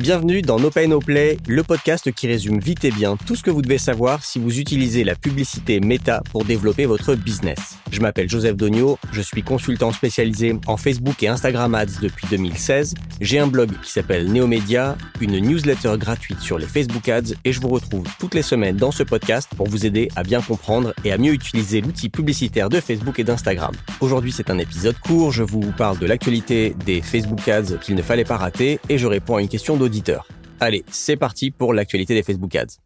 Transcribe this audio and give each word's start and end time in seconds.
Bienvenue 0.00 0.40
dans 0.40 0.58
No 0.58 0.70
Pay 0.70 0.88
No 0.88 0.98
Play, 0.98 1.36
le 1.46 1.62
podcast 1.62 2.10
qui 2.10 2.26
résume 2.26 2.58
vite 2.58 2.86
et 2.86 2.90
bien 2.90 3.18
tout 3.26 3.36
ce 3.36 3.42
que 3.42 3.50
vous 3.50 3.60
devez 3.60 3.76
savoir 3.76 4.24
si 4.24 4.38
vous 4.38 4.58
utilisez 4.58 5.04
la 5.04 5.14
publicité 5.14 5.78
Meta 5.78 6.22
pour 6.32 6.46
développer 6.46 6.86
votre 6.86 7.14
business. 7.14 7.76
Je 7.92 8.00
m'appelle 8.00 8.26
Joseph 8.26 8.56
Dogno, 8.56 8.98
je 9.12 9.20
suis 9.20 9.42
consultant 9.42 9.92
spécialisé 9.92 10.56
en 10.66 10.78
Facebook 10.78 11.22
et 11.22 11.28
Instagram 11.28 11.74
Ads 11.74 12.00
depuis 12.00 12.26
2016. 12.30 12.94
J'ai 13.20 13.40
un 13.40 13.46
blog 13.46 13.72
qui 13.82 13.92
s'appelle 13.92 14.32
Neomedia, 14.32 14.96
une 15.20 15.38
newsletter 15.38 15.96
gratuite 15.98 16.40
sur 16.40 16.56
les 16.56 16.66
Facebook 16.66 17.06
Ads 17.06 17.34
et 17.44 17.52
je 17.52 17.60
vous 17.60 17.68
retrouve 17.68 18.06
toutes 18.18 18.34
les 18.34 18.40
semaines 18.40 18.76
dans 18.76 18.92
ce 18.92 19.02
podcast 19.02 19.50
pour 19.54 19.68
vous 19.68 19.84
aider 19.84 20.08
à 20.16 20.22
bien 20.22 20.40
comprendre 20.40 20.94
et 21.04 21.12
à 21.12 21.18
mieux 21.18 21.34
utiliser 21.34 21.82
l'outil 21.82 22.08
publicitaire 22.08 22.70
de 22.70 22.80
Facebook 22.80 23.18
et 23.18 23.24
d'Instagram. 23.24 23.72
Aujourd'hui, 24.00 24.32
c'est 24.32 24.48
un 24.48 24.58
épisode 24.58 24.98
court, 24.98 25.30
je 25.30 25.42
vous 25.42 25.72
parle 25.76 25.98
de 25.98 26.06
l'actualité 26.06 26.74
des 26.86 27.02
Facebook 27.02 27.46
Ads 27.46 27.76
qu'il 27.82 27.96
ne 27.96 28.02
fallait 28.02 28.24
pas 28.24 28.38
rater 28.38 28.80
et 28.88 28.96
je 28.96 29.06
réponds 29.06 29.36
à 29.36 29.42
une 29.42 29.48
question 29.48 29.76
Allez, 30.60 30.84
c'est 30.90 31.16
parti 31.16 31.50
pour 31.50 31.72
l'actualité 31.74 32.14
des 32.14 32.22
Facebook 32.22 32.54
Ads. 32.54 32.76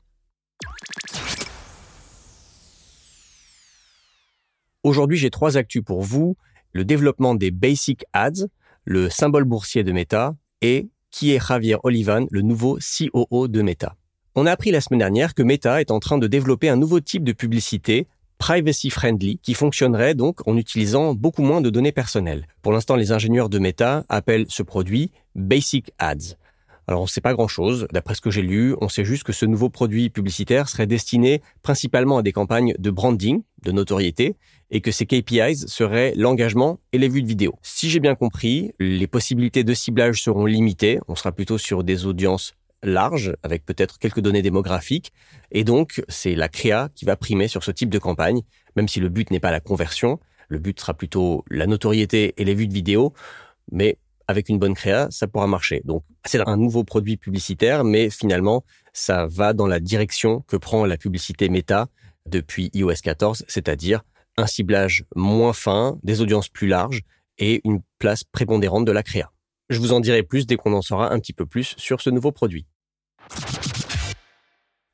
Aujourd'hui, 4.83 5.17
j'ai 5.17 5.31
trois 5.31 5.57
actus 5.57 5.83
pour 5.83 6.03
vous. 6.03 6.37
Le 6.73 6.85
développement 6.85 7.35
des 7.35 7.51
Basic 7.51 8.05
Ads, 8.12 8.47
le 8.85 9.09
symbole 9.09 9.45
boursier 9.45 9.83
de 9.83 9.93
Meta 9.93 10.35
et 10.61 10.89
qui 11.11 11.33
est 11.33 11.47
Javier 11.47 11.77
Olivan, 11.85 12.27
le 12.31 12.43
nouveau 12.43 12.78
COO 12.78 13.48
de 13.48 13.62
Meta. 13.62 13.97
On 14.34 14.47
a 14.47 14.53
appris 14.53 14.73
la 14.73 14.81
semaine 14.81 14.98
dernière 14.98 15.34
que 15.34 15.43
Meta 15.43 15.81
est 15.81 15.91
en 15.91 16.00
train 16.00 16.19
de 16.19 16.27
développer 16.27 16.69
un 16.69 16.77
nouveau 16.77 17.00
type 17.00 17.25
de 17.25 17.33
publicité 17.33 18.09
privacy 18.39 18.91
friendly 18.91 19.39
qui 19.39 19.55
fonctionnerait 19.55 20.15
donc 20.15 20.47
en 20.47 20.56
utilisant 20.56 21.15
beaucoup 21.15 21.43
moins 21.43 21.61
de 21.61 21.71
données 21.71 21.93
personnelles. 21.93 22.47
Pour 22.62 22.73
l'instant, 22.73 22.97
les 22.97 23.12
ingénieurs 23.12 23.48
de 23.48 23.59
Meta 23.59 24.05
appellent 24.09 24.47
ce 24.48 24.62
produit 24.62 25.12
Basic 25.34 25.93
Ads. 25.98 26.37
Alors 26.87 27.01
on 27.01 27.05
ne 27.05 27.09
sait 27.09 27.21
pas 27.21 27.33
grand-chose. 27.33 27.87
D'après 27.93 28.15
ce 28.15 28.21
que 28.21 28.31
j'ai 28.31 28.43
lu, 28.43 28.75
on 28.81 28.89
sait 28.89 29.05
juste 29.05 29.23
que 29.23 29.33
ce 29.33 29.47
nouveau 29.47 29.71
produit 29.71 30.11
publicitaire 30.11 30.69
serait 30.69 30.87
destiné 30.87 31.43
principalement 31.63 32.19
à 32.19 32.23
des 32.23 32.33
campagnes 32.33 32.75
de 32.79 32.91
branding, 32.91 33.43
de 33.63 33.73
notoriété, 33.73 34.37
et 34.71 34.81
que 34.81 34.91
ces 34.91 35.07
KPIs 35.07 35.67
seraient 35.67 36.12
l'engagement 36.17 36.81
et 36.93 36.99
les 36.99 37.09
vues 37.09 37.23
de 37.23 37.29
vidéo. 37.29 37.55
Si 37.62 37.89
j'ai 37.89 38.01
bien 38.01 38.15
compris, 38.15 38.73
les 38.79 39.07
possibilités 39.07 39.65
de 39.65 39.73
ciblage 39.73 40.23
seront 40.23 40.47
limitées. 40.47 40.99
On 41.09 41.15
sera 41.15 41.33
plutôt 41.33 41.59
sur 41.59 41.85
des 41.85 42.07
audiences 42.07 42.55
larges, 42.83 43.35
avec 43.43 43.65
peut-être 43.65 43.99
quelques 43.99 44.21
données 44.21 44.43
démographiques. 44.43 45.12
Et 45.53 45.65
donc, 45.65 46.03
c'est 46.09 46.35
la 46.35 46.49
créa 46.49 46.91
qui 46.95 47.05
va 47.05 47.17
primer 47.17 47.49
sur 47.49 47.65
ce 47.65 47.71
type 47.71 47.89
de 47.89 47.99
campagne, 47.99 48.43
même 48.77 48.89
si 48.89 49.01
le 49.01 49.09
but 49.09 49.31
n'est 49.31 49.41
pas 49.41 49.51
la 49.51 49.61
conversion. 49.61 50.21
Le 50.49 50.59
but 50.59 50.79
sera 50.79 50.93
plutôt 50.93 51.45
la 51.51 51.67
notoriété 51.67 52.35
et 52.37 52.45
les 52.45 52.55
vues 52.55 52.69
de 52.69 52.75
vidéo. 52.75 53.15
Mais 53.73 53.97
avec 54.28 54.48
une 54.48 54.58
bonne 54.58 54.75
créa, 54.75 55.08
ça 55.11 55.27
pourra 55.27 55.47
marcher. 55.47 55.83
Donc, 55.84 56.03
c'est 56.25 56.41
un 56.47 56.56
nouveau 56.56 56.84
produit 56.84 57.17
publicitaire, 57.17 57.84
mais 57.84 58.11
finalement, 58.11 58.64
ça 58.92 59.27
va 59.27 59.53
dans 59.53 59.66
la 59.66 59.81
direction 59.81 60.41
que 60.42 60.56
prend 60.56 60.86
la 60.86 60.97
publicité 60.97 61.48
méta 61.48 61.89
depuis 62.27 62.70
iOS 62.75 62.94
14, 63.03 63.44
c'est-à-dire 63.48 64.03
un 64.36 64.47
ciblage 64.47 65.05
moins 65.14 65.53
fin, 65.53 65.98
des 66.03 66.20
audiences 66.20 66.48
plus 66.48 66.66
larges 66.66 67.03
et 67.39 67.61
une 67.64 67.81
place 67.98 68.25
prépondérante 68.25 68.84
de 68.84 68.92
la 68.92 69.03
créa. 69.03 69.31
Je 69.70 69.78
vous 69.78 69.92
en 69.92 70.00
dirai 70.00 70.22
plus 70.22 70.47
dès 70.47 70.56
qu'on 70.56 70.72
en 70.72 70.83
saura 70.83 71.12
un 71.12 71.19
petit 71.19 71.33
peu 71.33 71.47
plus 71.47 71.75
sur 71.77 72.00
ce 72.00 72.11
nouveau 72.11 72.33
produit. 72.33 72.66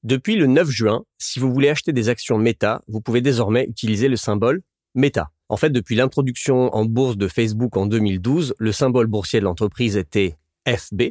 Depuis 0.02 0.36
le 0.36 0.46
9 0.46 0.70
juin, 0.70 1.04
si 1.18 1.38
vous 1.38 1.52
voulez 1.52 1.68
acheter 1.68 1.92
des 1.92 2.08
actions 2.08 2.38
Meta, 2.38 2.80
vous 2.88 3.00
pouvez 3.00 3.20
désormais 3.20 3.64
utiliser 3.64 4.08
le 4.08 4.16
symbole 4.16 4.62
Meta. 4.94 5.30
En 5.50 5.56
fait, 5.56 5.70
depuis 5.70 5.96
l'introduction 5.96 6.72
en 6.72 6.84
bourse 6.84 7.16
de 7.16 7.26
Facebook 7.26 7.76
en 7.76 7.86
2012, 7.86 8.54
le 8.56 8.70
symbole 8.70 9.08
boursier 9.08 9.40
de 9.40 9.44
l'entreprise 9.44 9.96
était 9.96 10.36
FB 10.64 11.10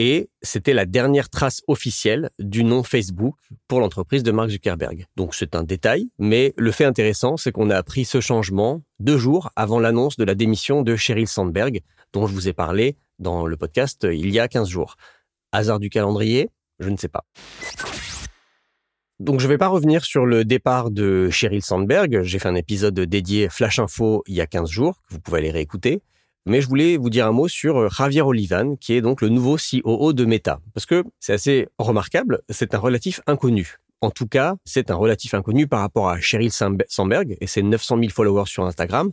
et 0.00 0.28
c'était 0.42 0.74
la 0.74 0.86
dernière 0.86 1.30
trace 1.30 1.62
officielle 1.68 2.30
du 2.40 2.64
nom 2.64 2.82
Facebook 2.82 3.36
pour 3.68 3.78
l'entreprise 3.78 4.24
de 4.24 4.32
Mark 4.32 4.50
Zuckerberg. 4.50 5.06
Donc 5.14 5.36
c'est 5.36 5.54
un 5.54 5.62
détail, 5.62 6.08
mais 6.18 6.52
le 6.56 6.72
fait 6.72 6.84
intéressant, 6.84 7.36
c'est 7.36 7.52
qu'on 7.52 7.70
a 7.70 7.76
appris 7.76 8.04
ce 8.04 8.20
changement 8.20 8.82
deux 8.98 9.18
jours 9.18 9.50
avant 9.54 9.78
l'annonce 9.78 10.16
de 10.16 10.24
la 10.24 10.34
démission 10.34 10.82
de 10.82 10.96
Sheryl 10.96 11.28
Sandberg, 11.28 11.82
dont 12.12 12.26
je 12.26 12.34
vous 12.34 12.48
ai 12.48 12.52
parlé 12.52 12.96
dans 13.20 13.46
le 13.46 13.56
podcast 13.56 14.04
il 14.10 14.30
y 14.30 14.40
a 14.40 14.48
15 14.48 14.68
jours. 14.68 14.96
Hasard 15.52 15.78
du 15.78 15.90
calendrier 15.90 16.50
Je 16.80 16.88
ne 16.88 16.96
sais 16.96 17.08
pas. 17.08 17.24
Donc 19.20 19.38
je 19.38 19.44
ne 19.44 19.50
vais 19.50 19.58
pas 19.58 19.68
revenir 19.68 20.02
sur 20.02 20.24
le 20.24 20.46
départ 20.46 20.90
de 20.90 21.28
Sheryl 21.28 21.60
Sandberg. 21.62 22.22
J'ai 22.22 22.38
fait 22.38 22.48
un 22.48 22.54
épisode 22.54 22.98
dédié 22.98 23.50
Flash 23.50 23.78
Info 23.78 24.24
il 24.26 24.34
y 24.34 24.40
a 24.40 24.46
15 24.46 24.70
jours, 24.70 24.96
que 25.06 25.12
vous 25.12 25.20
pouvez 25.20 25.40
aller 25.40 25.50
réécouter. 25.50 26.00
Mais 26.46 26.62
je 26.62 26.68
voulais 26.68 26.96
vous 26.96 27.10
dire 27.10 27.26
un 27.26 27.32
mot 27.32 27.46
sur 27.46 27.76
euh, 27.76 27.88
Javier 27.90 28.22
Olivan, 28.22 28.76
qui 28.76 28.94
est 28.94 29.02
donc 29.02 29.20
le 29.20 29.28
nouveau 29.28 29.58
COO 29.58 30.14
de 30.14 30.24
Meta. 30.24 30.60
Parce 30.72 30.86
que 30.86 31.04
c'est 31.18 31.34
assez 31.34 31.68
remarquable, 31.78 32.40
c'est 32.48 32.74
un 32.74 32.78
relatif 32.78 33.20
inconnu. 33.26 33.76
En 34.00 34.10
tout 34.10 34.26
cas, 34.26 34.56
c'est 34.64 34.90
un 34.90 34.94
relatif 34.94 35.34
inconnu 35.34 35.66
par 35.66 35.80
rapport 35.80 36.08
à 36.08 36.18
Sheryl 36.18 36.50
Sandberg 36.50 37.36
et 37.42 37.46
ses 37.46 37.62
900 37.62 37.98
000 37.98 38.08
followers 38.08 38.46
sur 38.46 38.64
Instagram. 38.64 39.10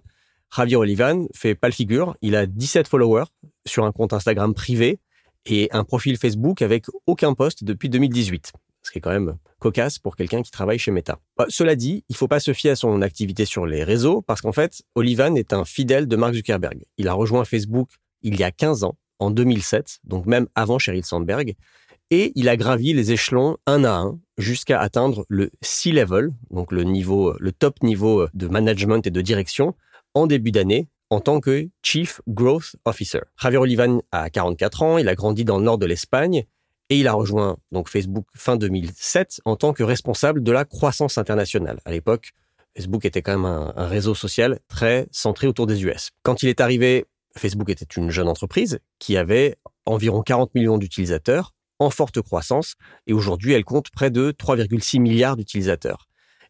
Javier 0.56 0.78
Olivan 0.78 1.28
fait 1.36 1.54
pas 1.54 1.68
le 1.68 1.74
figure. 1.74 2.16
Il 2.22 2.38
a 2.38 2.46
17 2.46 2.88
followers 2.88 3.26
sur 3.66 3.84
un 3.84 3.92
compte 3.92 4.14
Instagram 4.14 4.54
privé 4.54 5.00
et 5.46 5.68
un 5.74 5.84
profil 5.84 6.16
Facebook 6.16 6.62
avec 6.62 6.86
aucun 7.08 7.34
poste 7.34 7.66
depuis 7.66 7.90
2018 7.90 8.54
ce 8.88 8.92
qui 8.92 8.98
est 8.98 9.02
quand 9.02 9.12
même 9.12 9.38
cocasse 9.60 10.00
pour 10.00 10.16
quelqu'un 10.16 10.42
qui 10.42 10.52
travaille 10.52 10.80
chez 10.80 10.92
Meta. 10.92 11.20
Bah, 11.38 11.46
cela 11.50 11.76
dit, 11.76 12.04
il 12.10 12.16
faut 12.16 12.28
pas 12.28 12.40
se 12.40 12.54
fier 12.54 12.72
à 12.72 12.76
son 12.76 13.02
activité 13.02 13.46
sur 13.46 13.66
les 13.66 13.84
réseaux 13.84 14.22
parce 14.22 14.42
qu'en 14.42 14.52
fait, 14.52 14.82
Olivan 14.96 15.36
est 15.36 15.54
un 15.54 15.66
fidèle 15.66 16.08
de 16.08 16.16
Mark 16.16 16.34
Zuckerberg. 16.34 16.86
Il 16.98 17.08
a 17.08 17.14
rejoint 17.14 17.46
Facebook 17.46 17.90
il 18.22 18.40
y 18.40 18.44
a 18.44 18.52
15 18.52 18.84
ans, 18.84 18.98
en 19.20 19.30
2007, 19.32 20.00
donc 20.04 20.26
même 20.26 20.48
avant 20.56 20.80
Sheryl 20.80 21.06
Sandberg, 21.06 21.56
et 22.10 22.32
il 22.36 22.48
a 22.50 22.56
gravi 22.56 22.94
les 22.94 23.12
échelons 23.12 23.58
un 23.66 23.84
à 23.84 23.92
un 23.92 24.20
jusqu'à 24.38 24.80
atteindre 24.80 25.26
le 25.28 25.52
C-level, 25.62 26.32
donc 26.52 26.72
le 26.72 26.84
niveau, 26.84 27.36
le 27.40 27.52
top 27.52 27.84
niveau 27.84 28.28
de 28.34 28.48
management 28.48 29.06
et 29.06 29.12
de 29.12 29.22
direction, 29.22 29.76
en 30.14 30.28
début 30.28 30.52
d'année, 30.52 30.88
en 31.10 31.20
tant 31.20 31.40
que 31.40 31.68
Chief 31.84 32.22
Growth 32.28 32.76
Officer. 32.86 33.22
Javier 33.42 33.58
Olivan 33.60 34.02
a 34.12 34.30
44 34.30 34.84
ans, 34.84 34.98
il 34.98 35.10
a 35.10 35.16
grandi 35.16 35.44
dans 35.46 35.58
le 35.58 35.66
nord 35.66 35.78
de 35.78 35.86
l'Espagne 35.86 36.46
et 36.90 37.00
il 37.00 37.08
a 37.08 37.14
rejoint 37.14 37.58
donc 37.72 37.90
Facebook 37.90 38.26
fin 38.36 38.56
2007 38.56 39.42
en 39.46 39.56
tant 39.56 39.74
que 39.74 39.84
responsable 39.84 40.44
de 40.44 40.52
la 40.52 40.66
croissance 40.66 41.18
internationale. 41.18 41.80
À 41.86 41.92
l'époque, 41.92 42.32
Facebook 42.76 43.06
était 43.06 43.22
quand 43.22 43.38
même 43.38 43.46
un, 43.46 43.88
réseau 43.88 44.16
social 44.16 44.60
très 44.68 45.08
centré 45.12 45.48
autour 45.48 45.68
des 45.68 45.84
US. 45.84 46.12
Quand 46.24 46.44
il 46.44 46.50
est 46.50 46.62
arrivé, 46.62 47.06
Facebook 47.36 47.70
était 47.70 47.88
une 47.98 48.10
jeune 48.10 48.28
entreprise 48.28 48.80
qui 49.00 49.18
avait 49.18 49.58
environ 49.86 50.22
40 50.22 50.54
millions 50.56 50.78
d'utilisateurs 50.78 51.54
en 51.80 51.90
forte 51.90 52.22
croissance 52.22 52.76
et 53.06 53.14
aujourd'hui 53.14 53.54
elle 53.54 53.64
compte 53.64 53.90
près 53.92 54.12
de 54.12 54.32
3,6 54.32 55.00
milliards 55.00 55.36
d'utilisateurs. 55.36 56.08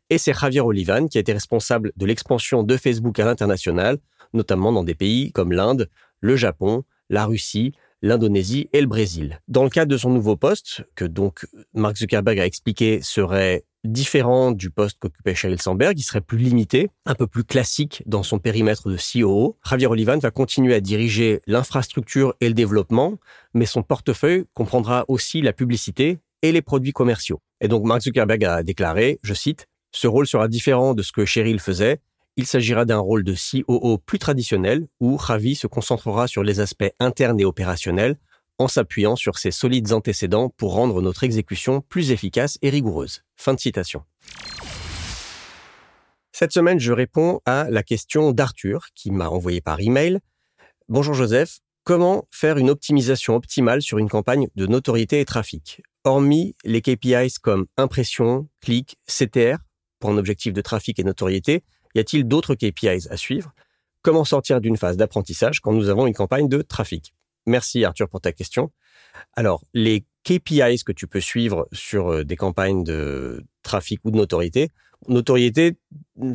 Et 0.10 0.18
c'est 0.18 0.34
Javier 0.34 0.62
Olivan 0.62 1.08
qui 1.08 1.18
a 1.18 1.22
été 1.22 1.34
responsable 1.34 1.92
de 1.96 2.06
l'expansion 2.06 2.64
de 2.64 2.78
Facebook 2.78 3.20
à 3.20 3.26
l'international, 3.26 3.98
notamment 4.34 4.72
dans 4.72 4.84
des 4.84 4.96
pays 4.96 5.32
comme 5.32 5.52
l'Inde, 5.52 5.90
le 6.22 6.36
Japon, 6.36 6.84
la 7.10 7.26
Russie, 7.26 7.74
l'Indonésie 8.02 8.70
et 8.74 8.82
le 8.82 8.88
Brésil. 8.88 9.42
Dans 9.48 9.64
le 9.64 9.70
cadre 9.70 9.92
de 9.92 9.98
son 9.98 10.10
nouveau 10.10 10.36
poste, 10.36 10.84
que 10.96 11.06
donc 11.06 11.46
Mark 11.74 11.98
Zuckerberg 11.98 12.40
a 12.40 12.46
expliqué 12.46 13.02
serait 13.02 13.66
différent 13.84 14.52
du 14.52 14.70
poste 14.70 14.98
qu'occupait 15.00 15.36
Sheryl 15.36 15.62
Sandberg, 15.62 15.98
il 15.98 16.04
serait 16.04 16.22
plus 16.22 16.38
limité, 16.38 16.90
un 17.06 17.16
peu 17.16 17.28
plus 17.28 17.44
classique 17.44 18.04
dans 18.06 18.24
son 18.24 18.40
périmètre 18.40 18.90
de 18.90 18.98
COO. 18.98 19.58
Javier 19.68 19.88
Olivan 19.88 20.20
va 20.20 20.32
continuer 20.32 20.76
à 20.76 20.82
diriger 20.82 21.42
l'infrastructure 21.48 22.36
et 22.42 22.48
le 22.48 22.54
développement, 22.54 23.18
mais 23.54 23.66
son 23.66 23.84
portefeuille 23.84 24.46
comprendra 24.54 25.06
aussi 25.08 25.42
la 25.42 25.54
publicité 25.54 26.20
et 26.42 26.52
les 26.52 26.62
produits 26.62 26.94
commerciaux. 26.94 27.42
Et 27.62 27.68
donc 27.68 27.84
Mark 27.84 28.02
Zuckerberg 28.02 28.44
a 28.44 28.64
déclaré, 28.64 29.20
je 29.24 29.34
cite, 29.34 29.68
ce 29.92 30.08
rôle 30.08 30.28
sera 30.28 30.48
différent 30.48 30.94
de 30.94 31.02
ce 31.02 31.12
que 31.12 31.26
Sheryl 31.26 31.60
faisait 31.60 32.00
il 32.38 32.46
s'agira 32.46 32.86
d'un 32.86 33.00
rôle 33.00 33.24
de 33.24 33.34
COO 33.34 33.98
plus 33.98 34.20
traditionnel 34.20 34.88
où 35.00 35.18
Ravi 35.18 35.56
se 35.56 35.66
concentrera 35.66 36.28
sur 36.28 36.44
les 36.44 36.60
aspects 36.60 36.92
internes 37.00 37.40
et 37.40 37.46
opérationnels 37.46 38.18
en 38.60 38.68
s'appuyant 38.68 39.16
sur 39.16 39.40
ses 39.40 39.52
solides 39.52 39.92
antécédents 39.92 40.50
pour 40.50 40.74
rendre 40.74 41.02
notre 41.02 41.24
exécution 41.24 41.82
plus 41.82 42.12
efficace 42.12 42.58
et 42.62 42.70
rigoureuse. 42.70 43.24
Fin 43.36 43.56
de 43.56 43.60
citation. 43.60 44.04
Cette 46.32 46.54
semaine, 46.54 46.80
je 46.80 46.94
réponds 46.94 47.42
à 47.46 47.68
la 47.72 47.82
question 47.82 48.32
d'Arthur 48.32 48.88
qui 48.94 49.10
m'a 49.12 49.30
envoyé 49.30 49.60
par 49.60 49.80
email. 49.80 50.20
Bonjour 50.90 51.16
Joseph, 51.16 51.60
comment 51.84 52.28
faire 52.30 52.58
une 52.58 52.70
optimisation 52.70 53.36
optimale 53.36 53.82
sur 53.82 53.98
une 53.98 54.10
campagne 54.10 54.48
de 54.56 54.68
notoriété 54.68 55.20
et 55.20 55.26
trafic? 55.26 55.82
Hormis 56.04 56.56
les 56.64 56.82
KPIs 56.82 57.40
comme 57.42 57.66
impression, 57.78 58.48
clic, 58.62 58.98
CTR, 59.08 59.58
pour 60.00 60.12
un 60.12 60.18
objectif 60.18 60.54
de 60.54 60.62
trafic 60.62 61.00
et 61.00 61.04
notoriété, 61.04 61.64
y 61.98 62.00
a-t-il 62.00 62.28
d'autres 62.28 62.56
KPIs 62.56 63.08
à 63.10 63.18
suivre? 63.18 63.54
Comment 64.04 64.24
sortir 64.24 64.62
d'une 64.62 64.78
phase 64.78 64.98
d'apprentissage 64.98 65.60
quand 65.60 65.74
nous 65.74 65.90
avons 65.90 66.08
une 66.08 66.14
campagne 66.14 66.48
de 66.48 66.62
trafic? 66.62 67.14
Merci 67.46 67.84
Arthur 67.84 68.08
pour 68.08 68.22
ta 68.22 68.32
question. 68.32 68.72
Alors, 69.34 69.64
les 69.74 70.06
KPIs 70.24 70.84
que 70.86 70.92
tu 70.92 71.08
peux 71.08 71.20
suivre 71.20 71.68
sur 71.72 72.12
euh, 72.12 72.24
des 72.24 72.36
campagnes 72.36 72.84
de 72.84 73.44
trafic 73.64 74.00
ou 74.04 74.12
de 74.12 74.18
notoriété, 74.18 74.70
notoriété, 75.08 75.78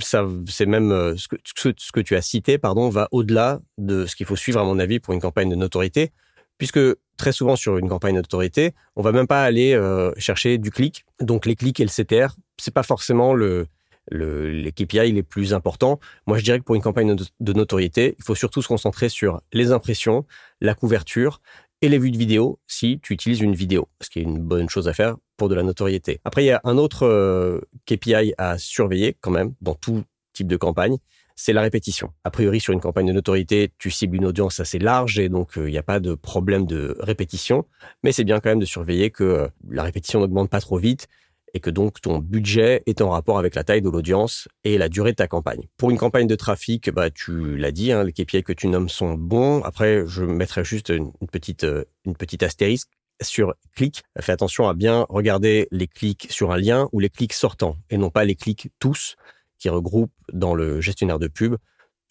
ça, 0.00 0.26
c'est 0.48 0.66
même 0.66 0.90
euh, 0.90 1.16
ce 1.16 1.28
que, 1.28 1.36
ce 1.76 1.92
que 1.92 2.00
tu 2.00 2.16
as 2.16 2.22
cité, 2.22 2.58
pardon, 2.58 2.88
va 2.88 3.08
au-delà 3.12 3.60
de 3.78 4.06
ce 4.06 4.16
qu'il 4.16 4.26
faut 4.26 4.36
suivre 4.36 4.60
à 4.60 4.64
mon 4.64 4.78
avis 4.78 4.98
pour 4.98 5.14
une 5.14 5.20
campagne 5.20 5.50
de 5.50 5.54
notoriété, 5.54 6.10
puisque 6.58 6.80
très 7.16 7.32
souvent 7.32 7.54
sur 7.54 7.78
une 7.78 7.88
campagne 7.88 8.14
de 8.14 8.20
notoriété, 8.20 8.74
on 8.96 9.02
va 9.02 9.12
même 9.12 9.26
pas 9.26 9.44
aller 9.44 9.74
euh, 9.74 10.12
chercher 10.16 10.58
du 10.58 10.70
clic. 10.70 11.04
Donc 11.20 11.46
les 11.46 11.54
clics 11.54 11.78
et 11.78 11.84
le 11.84 11.90
CTR, 11.90 12.34
c'est 12.56 12.74
pas 12.74 12.82
forcément 12.82 13.34
le, 13.34 13.66
le, 14.10 14.50
les 14.50 14.72
KPI 14.72 15.12
les 15.12 15.22
plus 15.22 15.54
importants. 15.54 16.00
Moi, 16.26 16.38
je 16.38 16.44
dirais 16.44 16.58
que 16.58 16.64
pour 16.64 16.74
une 16.74 16.82
campagne 16.82 17.14
de 17.14 17.52
notoriété, 17.52 18.16
il 18.18 18.24
faut 18.24 18.34
surtout 18.34 18.62
se 18.62 18.68
concentrer 18.68 19.08
sur 19.08 19.40
les 19.52 19.72
impressions, 19.72 20.26
la 20.60 20.74
couverture 20.74 21.40
et 21.82 21.88
les 21.88 21.98
vues 21.98 22.12
de 22.12 22.18
vidéo 22.18 22.58
si 22.66 23.00
tu 23.02 23.12
utilises 23.12 23.40
une 23.40 23.54
vidéo, 23.54 23.88
ce 24.00 24.08
qui 24.08 24.20
est 24.20 24.22
une 24.22 24.38
bonne 24.38 24.68
chose 24.68 24.88
à 24.88 24.92
faire 24.92 25.16
pour 25.36 25.48
de 25.48 25.54
la 25.54 25.62
notoriété. 25.62 26.20
Après, 26.24 26.44
il 26.44 26.46
y 26.46 26.52
a 26.52 26.60
un 26.64 26.78
autre 26.78 27.06
euh, 27.06 27.60
KPI 27.86 28.34
à 28.38 28.56
surveiller 28.58 29.16
quand 29.20 29.32
même 29.32 29.54
dans 29.60 29.74
tout 29.74 30.04
type 30.32 30.46
de 30.46 30.56
campagne, 30.56 30.96
c'est 31.34 31.52
la 31.52 31.62
répétition. 31.62 32.12
A 32.24 32.30
priori, 32.30 32.60
sur 32.60 32.72
une 32.72 32.80
campagne 32.80 33.06
de 33.06 33.12
notoriété, 33.12 33.72
tu 33.78 33.90
cibles 33.90 34.16
une 34.16 34.26
audience 34.26 34.60
assez 34.60 34.78
large 34.78 35.18
et 35.18 35.28
donc 35.28 35.58
euh, 35.58 35.68
il 35.68 35.72
n'y 35.72 35.78
a 35.78 35.82
pas 35.82 35.98
de 35.98 36.14
problème 36.14 36.66
de 36.66 36.96
répétition, 37.00 37.66
mais 38.04 38.12
c'est 38.12 38.24
bien 38.24 38.38
quand 38.38 38.50
même 38.50 38.60
de 38.60 38.64
surveiller 38.64 39.10
que 39.10 39.24
euh, 39.24 39.48
la 39.68 39.82
répétition 39.82 40.20
n'augmente 40.20 40.50
pas 40.50 40.60
trop 40.60 40.78
vite 40.78 41.08
et 41.54 41.60
que 41.60 41.70
donc 41.70 42.00
ton 42.00 42.18
budget 42.18 42.82
est 42.86 43.00
en 43.00 43.10
rapport 43.10 43.38
avec 43.38 43.54
la 43.54 43.64
taille 43.64 43.82
de 43.82 43.90
l'audience 43.90 44.48
et 44.64 44.78
la 44.78 44.88
durée 44.88 45.12
de 45.12 45.16
ta 45.16 45.28
campagne. 45.28 45.68
Pour 45.76 45.90
une 45.90 45.98
campagne 45.98 46.26
de 46.26 46.34
trafic, 46.34 46.90
bah 46.90 47.10
tu 47.10 47.56
l'as 47.56 47.72
dit, 47.72 47.92
hein, 47.92 48.04
les 48.04 48.12
KPI 48.12 48.42
que 48.42 48.52
tu 48.52 48.68
nommes 48.68 48.88
sont 48.88 49.14
bons. 49.14 49.62
Après, 49.62 50.04
je 50.06 50.24
mettrai 50.24 50.64
juste 50.64 50.90
une, 50.90 51.12
petite 51.30 51.64
euh, 51.64 51.84
une 52.04 52.16
petite 52.16 52.42
astérisque 52.42 52.90
sur 53.20 53.54
clic. 53.76 54.02
Fais 54.20 54.32
attention 54.32 54.68
à 54.68 54.74
bien 54.74 55.06
regarder 55.08 55.68
les 55.70 55.86
clics 55.86 56.26
sur 56.30 56.50
un 56.52 56.56
lien 56.56 56.88
ou 56.92 57.00
les 57.00 57.10
clics 57.10 57.34
sortants 57.34 57.76
et 57.90 57.96
non 57.96 58.10
pas 58.10 58.24
les 58.24 58.34
clics 58.34 58.70
tous 58.78 59.16
qui 59.58 59.68
regroupent 59.68 60.12
dans 60.32 60.54
le 60.54 60.80
gestionnaire 60.80 61.18
de 61.18 61.28
pub 61.28 61.56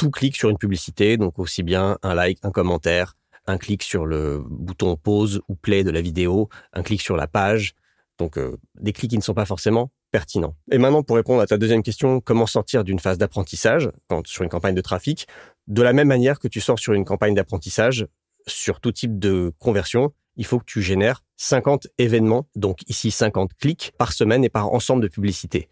tout 0.02 0.10
clic 0.10 0.36
sur 0.36 0.50
une 0.50 0.58
publicité, 0.58 1.16
donc 1.16 1.38
aussi 1.38 1.62
bien 1.62 2.00
un 2.02 2.16
like, 2.16 2.40
un 2.42 2.50
commentaire, 2.50 3.16
un 3.46 3.60
clic 3.60 3.84
sur 3.84 4.08
le 4.08 4.44
bouton 4.50 4.96
pause 4.96 5.42
ou 5.48 5.54
play 5.54 5.84
de 5.84 5.92
la 5.92 6.02
vidéo, 6.02 6.50
un 6.74 6.82
clic 6.82 7.02
sur 7.02 7.16
la 7.16 7.28
page, 7.28 7.76
donc 8.22 8.38
euh, 8.38 8.56
des 8.80 8.94
clics 8.94 9.10
qui 9.10 9.18
ne 9.18 9.24
sont 9.24 9.34
pas 9.34 9.46
forcément 9.46 9.92
pertinents. 10.12 10.56
Et 10.72 10.78
maintenant, 10.78 11.02
pour 11.02 11.16
répondre 11.16 11.42
à 11.42 11.48
ta 11.48 11.58
deuxième 11.58 11.82
question, 11.82 12.22
comment 12.22 12.46
sortir 12.46 12.84
d'une 12.84 13.00
phase 13.00 13.18
d'apprentissage 13.18 13.90
sur 14.26 14.44
une 14.44 14.50
campagne 14.50 14.76
de 14.76 14.82
trafic? 14.82 15.28
De 15.66 15.82
la 15.82 15.92
même 15.92 16.08
manière 16.08 16.38
que 16.38 16.48
tu 16.48 16.62
sors 16.62 16.78
sur 16.78 16.94
une 16.94 17.04
campagne 17.04 17.34
d'apprentissage, 17.34 18.06
sur 18.46 18.80
tout 18.80 18.92
type 18.92 19.18
de 19.18 19.52
conversion, 19.58 20.14
il 20.36 20.46
faut 20.46 20.60
que 20.60 20.66
tu 20.66 20.84
génères 20.84 21.24
50 21.38 21.88
événements, 21.98 22.48
donc 22.56 22.88
ici 22.88 23.10
50 23.10 23.56
clics 23.60 23.92
par 23.98 24.14
semaine 24.14 24.44
et 24.44 24.50
par 24.50 24.72
ensemble 24.72 25.02
de 25.02 25.08
publicités. 25.08 25.68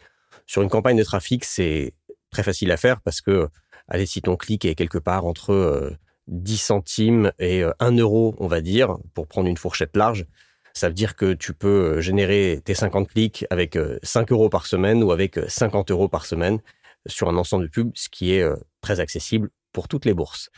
Sur 0.47 0.63
une 0.63 0.69
campagne 0.69 0.97
de 0.97 1.03
trafic, 1.03 1.45
c'est 1.45 1.93
très 2.31 2.41
facile 2.41 2.71
à 2.71 2.77
faire 2.77 2.99
parce 3.01 3.21
que, 3.21 3.47
allez, 3.87 4.07
si 4.07 4.23
ton 4.23 4.35
clic 4.37 4.65
est 4.65 4.73
quelque 4.73 4.97
part 4.97 5.25
entre 5.27 5.93
10 6.27 6.53
euh, 6.53 6.57
centimes 6.57 7.31
et 7.37 7.61
1 7.61 7.97
euh, 7.97 8.01
euro, 8.01 8.35
on 8.39 8.47
va 8.47 8.61
dire, 8.61 8.97
pour 9.13 9.27
prendre 9.27 9.47
une 9.47 9.57
fourchette 9.57 9.95
large, 9.95 10.25
ça 10.73 10.87
veut 10.87 10.93
dire 10.93 11.15
que 11.15 11.33
tu 11.33 11.53
peux 11.53 11.97
euh, 11.97 12.01
générer 12.01 12.61
tes 12.63 12.73
50 12.73 13.07
clics 13.09 13.45
avec 13.49 13.77
5 14.03 14.31
euh, 14.31 14.35
euros 14.35 14.49
par 14.49 14.65
semaine 14.65 15.03
ou 15.03 15.11
avec 15.11 15.39
50 15.47 15.89
euh, 15.89 15.93
euros 15.93 16.07
par 16.07 16.25
semaine 16.25 16.59
sur 17.07 17.29
un 17.29 17.37
ensemble 17.37 17.65
de 17.65 17.69
pubs, 17.69 17.91
ce 17.95 18.09
qui 18.09 18.33
est 18.33 18.45
très 18.81 18.99
accessible 18.99 19.49
pour 19.71 19.87
toutes 19.87 20.05
les 20.05 20.13
bourses. 20.13 20.49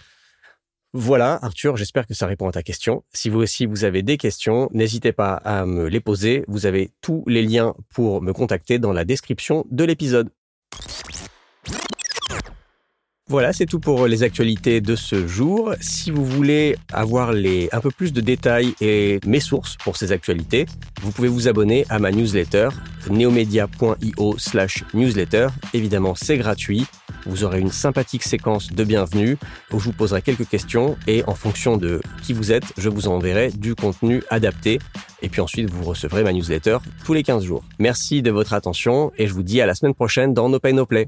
Voilà, 0.92 1.40
Arthur, 1.44 1.78
j'espère 1.78 2.08
que 2.08 2.16
ça 2.16 2.26
répond 2.26 2.50
à 2.50 2.52
ta 2.52 2.64
question. 2.64 3.04
Si 3.14 3.30
vous 3.30 3.40
aussi 3.40 3.68
vous 3.68 3.84
avez 3.84 4.02
des 4.02 4.18
questions, 4.18 4.68
n'hésitez 4.74 5.14
pas 5.14 5.36
à 5.36 5.66
me 5.66 5.88
les 5.88 6.00
poser. 6.00 6.44
Vous 6.48 6.66
avez 6.66 6.92
tous 7.00 7.24
les 7.28 7.44
liens 7.44 7.76
pour 7.94 8.22
me 8.22 8.34
contacter 8.34 8.80
dans 8.80 8.92
la 8.92 9.06
description 9.06 9.66
de 9.70 9.84
l'épisode. 9.84 10.32
Voilà, 13.32 13.54
c'est 13.54 13.66
tout 13.66 13.80
pour 13.80 14.08
les 14.08 14.24
actualités 14.24 14.82
de 14.82 14.94
ce 14.98 15.26
jour. 15.26 15.74
Si 15.80 16.12
vous 16.12 16.26
voulez 16.26 16.76
avoir 16.92 17.30
un 17.30 17.80
peu 17.80 17.90
plus 17.90 18.12
de 18.12 18.20
détails 18.20 18.74
et 18.82 19.22
mes 19.26 19.40
sources 19.40 19.78
pour 19.78 19.96
ces 19.96 20.12
actualités, 20.12 20.66
vous 21.02 21.14
pouvez 21.14 21.30
vous 21.30 21.48
abonner 21.48 21.86
à 21.88 21.98
ma 21.98 22.12
newsletter 22.12 22.68
neomedia.io 23.10 24.36
slash 24.38 24.84
newsletter. 24.94 25.48
Évidemment, 25.74 26.14
c'est 26.14 26.38
gratuit. 26.38 26.86
Vous 27.26 27.46
aurez 27.46 27.62
une 27.62 27.72
sympathique 27.72 28.24
séquence 28.24 28.74
de 28.74 28.84
bienvenue 28.84 29.38
où 29.72 29.80
je 29.80 29.86
vous 29.86 29.94
poserai 29.94 30.22
quelques 30.22 30.50
questions 30.50 30.98
et 31.08 31.24
en 31.26 31.34
fonction 31.34 31.78
de 31.78 32.02
qui 32.24 32.34
vous 32.34 32.52
êtes, 32.52 32.74
je 32.78 32.90
vous 32.90 33.08
enverrai 33.08 33.50
du 33.50 33.76
contenu 33.76 34.24
adapté. 34.30 34.80
Et 35.22 35.30
puis 35.30 35.40
ensuite, 35.40 35.70
vous 35.70 35.86
recevrez 35.86 36.24
ma 36.24 36.34
newsletter 36.34 36.80
tous 37.06 37.14
les 37.14 37.24
15 37.24 37.46
jours. 37.46 37.64
Merci 37.80 38.22
de 38.22 38.30
votre 38.30 38.52
attention 38.52 39.14
et 39.18 39.26
je 39.26 39.34
vous 39.34 39.44
dis 39.44 39.62
à 39.62 39.66
la 39.66 39.74
semaine 39.74 39.94
prochaine 39.94 40.34
dans 40.34 40.50
No 40.50 40.60
Pay 40.60 40.74
No 40.74 40.86
Play. 40.86 41.08